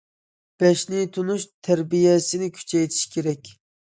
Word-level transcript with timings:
«بەشنى 0.61 1.01
تونۇش» 1.17 1.43
تەربىيەسىنى 1.67 2.49
كۈچەيتىش 2.57 3.03
كېرەك. 3.17 3.53